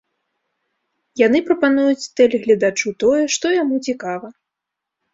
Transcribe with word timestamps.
Яны 1.25 1.43
прапануюць 1.51 2.09
тэлегледачу 2.21 2.97
тое, 3.07 3.23
што 3.39 3.55
яму 3.61 3.75
цікава. 3.93 4.27